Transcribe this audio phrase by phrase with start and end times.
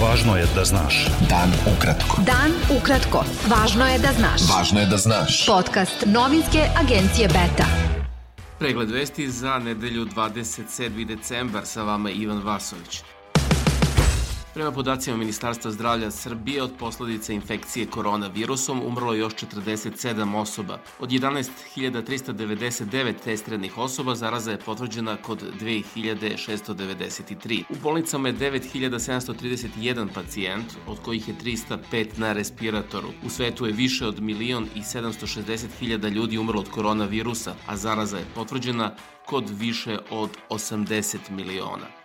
[0.00, 1.06] Važno je da znaš.
[1.28, 2.22] Dan ukratko.
[2.24, 3.20] Dan ukratko.
[3.52, 4.46] Važno je da znaš.
[4.48, 5.46] Važno je da znaš.
[5.46, 7.66] Podcast novinske agencije Beta.
[8.58, 11.04] Pregled vesti za nedelju 27.
[11.04, 13.02] decembar sa vama Ivan Vasović.
[14.54, 20.78] Prema podacima Ministarstva zdravlja Srbije od posledice infekcije koronavirusom umrlo još 47 osoba.
[20.98, 27.62] Od 11.399 testiranih osoba zaraza je potvrđena kod 2693.
[27.68, 33.08] U bolnicama je 9731 pacijent, od kojih je 305 na respiratoru.
[33.26, 38.18] U svetu je više od milion i 760 hiljada ljudi umrlo od koronavirusa, a zaraza
[38.18, 38.94] je potvrđena
[39.26, 41.99] kod više od 80 miliona.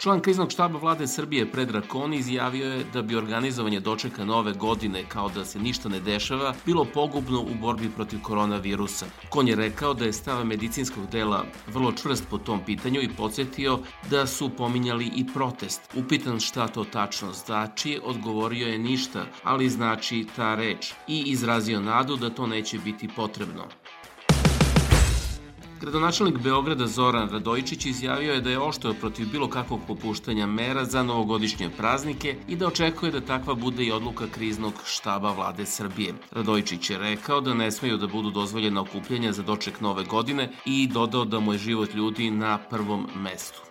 [0.00, 5.04] Član kriznog štaba vlade Srbije Predrag Kon izjavio je da bi organizovanje dočeka nove godine
[5.08, 9.06] kao da se ništa ne dešava bilo pogubno u borbi protiv koronavirusa.
[9.28, 13.78] Kon je rekao da je stava medicinskog dela vrlo čvrst po tom pitanju i podsjetio
[14.10, 15.80] da su pominjali i protest.
[15.96, 22.16] Upitan šta to tačno znači, odgovorio je ništa, ali znači ta reč i izrazio nadu
[22.16, 23.64] da to neće biti potrebno.
[25.80, 31.02] Gradonačelnik Beograda Zoran Radojičić izjavio je da je oštao protiv bilo kakvog popuštanja mera za
[31.02, 36.14] novogodišnje praznike i da očekuje da takva bude i odluka kriznog štaba vlade Srbije.
[36.32, 40.86] Radojičić je rekao da ne smeju da budu dozvoljena okupljanja za doček nove godine i
[40.86, 43.69] dodao da mu je život ljudi na prvom mestu.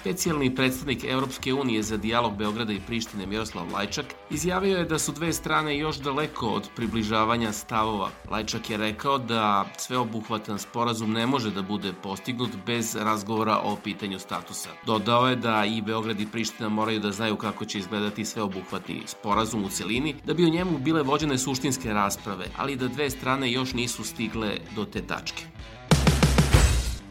[0.00, 5.12] Specijalni predstavnik Evropske unije za dijalog Beograda i Prištine Miroslav Lajčak izjavio je da su
[5.12, 8.10] dve strane još daleko od približavanja stavova.
[8.30, 14.18] Lajčak je rekao da sveobuhvatan sporazum ne može da bude postignut bez razgovora o pitanju
[14.18, 14.70] statusa.
[14.86, 19.64] Dodao je da i Beograd i Priština moraju da znaju kako će izgledati sveobuhvatni sporazum
[19.64, 23.72] u celini, da bi o njemu bile vođene suštinske rasprave, ali da dve strane još
[23.72, 25.44] nisu stigle do te tačke.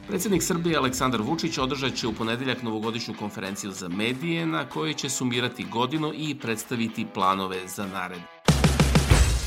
[0.07, 5.09] Predsednik Srbije Aleksandar Vučić održat će u ponedeljak novogodišnju konferenciju za medije na kojoj će
[5.09, 8.19] sumirati godinu i predstaviti planove za nared.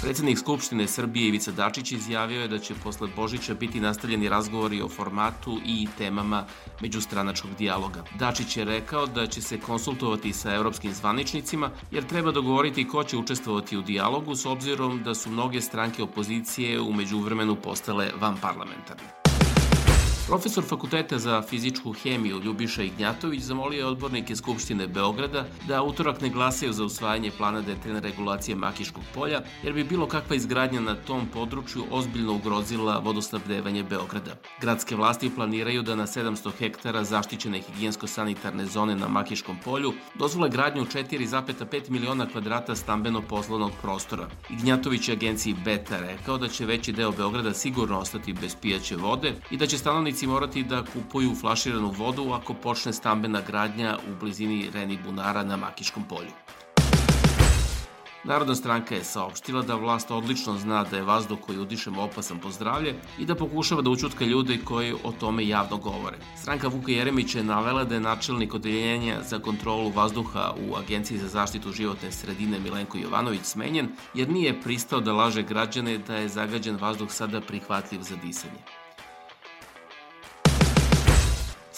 [0.03, 4.89] Predsednik Skupštine Srbije Ivica Dačić izjavio je da će posle Božića biti nastavljeni razgovori o
[4.89, 6.45] formatu i temama
[6.81, 8.05] međustranačkog dijaloga.
[8.19, 13.17] Dačić je rekao da će se konsultovati sa evropskim zvaničnicima jer treba dogovoriti ko će
[13.17, 19.28] učestvovati u dijalogu s obzirom da su mnoge stranke opozicije umeđu vremenu postale vanparlamentarne.
[20.29, 26.29] Profesor Fakulteta za fizičku hemiju Ljubiša Ignjatović zamolio je odbornike Skupštine Beograda da utorak ne
[26.29, 31.27] glasaju za usvajanje plana detaljne regulacije Makiškog polja, jer bi bilo kakva izgradnja na tom
[31.33, 34.35] području ozbiljno ugrozila vodosnabdevanje Beograda.
[34.61, 40.85] Gradske vlasti planiraju da na 700 hektara zaštićene higijensko-sanitarne zone na Makiškom polju dozvole gradnju
[40.85, 44.29] 4,5 miliona kvadrata stambeno-poslovnog prostora.
[44.51, 49.33] Ignjatović je agenciji Beta rekao da će veći deo Beograda sigurno ostati bez pijaće vode
[49.51, 54.21] i da će stanovnici stanovnici morati da kupuju flaširanu vodu ako počne stambena gradnja u
[54.21, 56.31] blizini Reni Bunara na Makiškom polju.
[58.25, 62.51] Narodna stranka je saopštila da vlast odlično zna da je vazduh koji udišemo opasan po
[62.51, 66.19] zdravlje i da pokušava da učutka ljude koji o tome javno govore.
[66.37, 71.29] Stranka Vuka Jeremića je navela da je načelnik odeljenja za kontrolu vazduha u Agenciji za
[71.29, 76.77] zaštitu životne sredine Milenko Jovanović smenjen jer nije pristao da laže građane da je zagađen
[76.77, 78.78] vazduh sada prihvatljiv za disanje.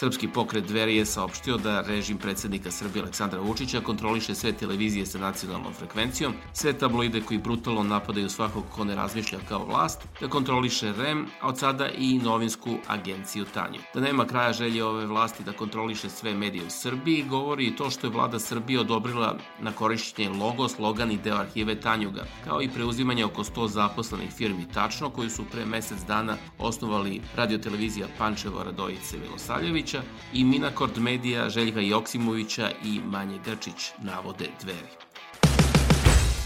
[0.00, 5.19] Srpski pokret Dveri je saopštio da režim predsednika Srbije Aleksandra Vučića kontroliše sve televizije sa
[5.19, 10.93] nacionalnom frekvencijom, sve tabloide koji brutalno napadaju svakog ko ne razmišlja kao vlast, da kontroliše
[10.93, 13.81] REM, a od sada i novinsku agenciju Tanju.
[13.94, 17.91] Da nema kraja želje ove vlasti da kontroliše sve medije u Srbiji, govori i to
[17.91, 22.69] što je vlada Srbije odobrila na korišćenje logo, slogan i deo arhive Tanjuga, kao i
[22.69, 29.19] preuzimanje oko 100 zaposlenih firmi Tačno, koju su pre mesec dana osnovali radiotelevizija Pančevo Radojice
[29.19, 30.03] Milosavljević, Đurića
[30.33, 34.89] i Minakord Medija Željka Joksimovića i Manje Grčić, navode dveri.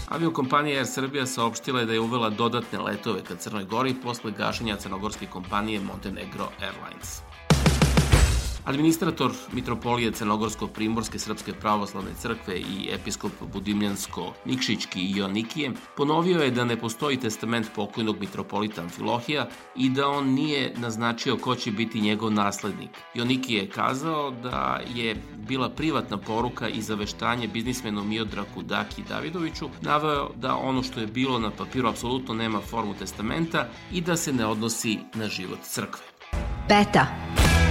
[0.07, 4.75] Aviokompanija Air Srbija saopštila je da je uvela dodatne letove ka Crnoj Gori posle gašenja
[4.75, 7.21] crnogorske kompanije Montenegro Airlines.
[8.65, 16.77] Administrator Mitropolije Crnogorsko-Primorske Srpske pravoslavne crkve i episkop Budimljansko-Nikšićki i Jonikije ponovio je da ne
[16.77, 22.89] postoji testament pokojnog mitropolita Amfilohija i da on nije naznačio ko će biti njegov naslednik.
[23.13, 30.29] Jonikije je kazao da je bila privatna poruka i zaveštanje biznismenu Miodraku Daki Davidoviću, naveo
[30.35, 34.45] da ono što je bilo na papiru apsolutno nema formu testamenta i da se ne
[34.45, 36.03] odnosi na život crkve.
[36.69, 37.07] Beta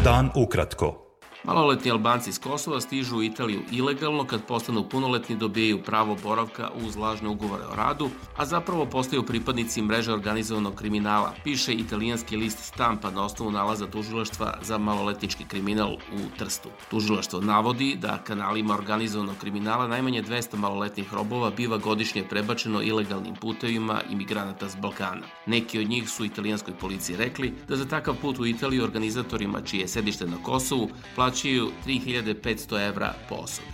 [0.05, 1.04] Dan ukratko.
[1.47, 6.97] Maloletni Albanci iz Kosova stižu u Italiju ilegalno kad postanu punoletni dobijaju pravo boravka uz
[6.97, 13.11] lažne ugovore o radu, a zapravo postaju pripadnici mreže organizovanog kriminala, piše italijanski list Stampa
[13.11, 16.69] na osnovu nalaza tužilaštva za maloletnički kriminal u Trstu.
[16.91, 24.01] Tužilaštvo navodi da kanalima organizovanog kriminala najmanje 200 maloletnih robova biva godišnje prebačeno ilegalnim putevima
[24.11, 25.27] imigranata s Balkana.
[25.47, 29.81] Neki od njih su italijanskoj policiji rekli da za takav put u Italiju organizatorima čije
[29.81, 30.89] je sedište na Kosovu
[31.35, 33.69] plaćaju 3500 evra po osobi.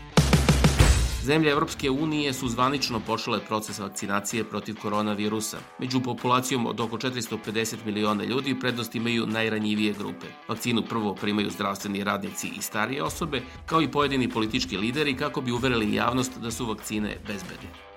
[1.23, 5.57] Zemlje Evropske unije su zvanično počele proces vakcinacije protiv koronavirusa.
[5.79, 10.27] Među populacijom od oko 450 miliona ljudi prednost imaju najranjivije grupe.
[10.49, 15.53] Vakcinu prvo primaju zdravstveni radnici i starije osobe, kao i pojedini politički lideri kako bi
[15.53, 17.90] uverili javnost da su vakcine bezbedne.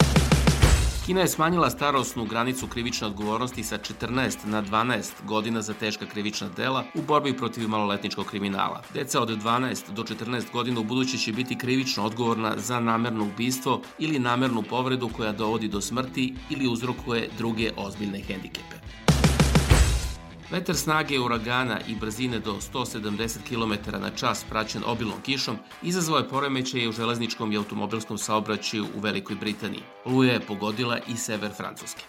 [1.05, 6.49] Kina je smanjila starosnu granicu krivične odgovornosti sa 14 na 12 godina za teška krivična
[6.55, 8.81] dela u borbi protiv maloletničkog kriminala.
[8.93, 13.81] Deca od 12 do 14 godina u budući će biti krivično odgovorna za namerno ubistvo
[13.99, 18.75] ili namernu povredu koja dovodi do smrti ili uzrokuje druge ozbiljne hendikepe.
[20.53, 26.29] Vetar snage uragana i brzine do 170 km na čas praćen obilnom kišom izazvao je
[26.29, 29.81] poremećaje u železničkom i automobilskom saobraćaju u Velikoj Britaniji.
[30.05, 32.03] Luja je pogodila i sever Francuske.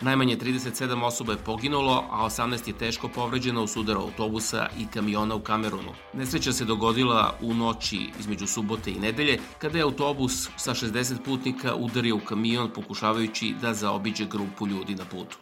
[0.00, 5.34] Najmanje 37 osoba je poginulo, a 18 je teško povređeno u sudaru autobusa i kamiona
[5.34, 5.92] u Kamerunu.
[6.12, 11.74] Nesreća se dogodila u noći između subote i nedelje, kada je autobus sa 60 putnika
[11.74, 15.36] udario u kamion pokušavajući da zaobiđe grupu ljudi na putu.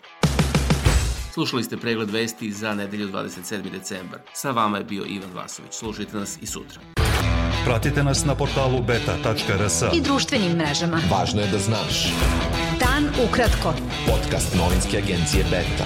[1.33, 3.71] Slušali ste pregled vesti za nedelju 27.
[3.71, 4.21] decembar.
[4.35, 5.73] Sa vama je bio Ivan Vasović.
[5.73, 6.81] Slušajte nas i sutra.
[7.65, 11.01] Pratite nas na portalu beta.rs i društvenim mrežama.
[11.11, 12.13] Važno je da znaš.
[12.81, 13.75] Dan ukratko.
[14.07, 15.85] Podcast novinske agencije Beta.